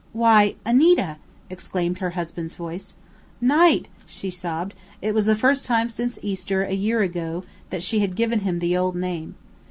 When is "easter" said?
6.23-6.63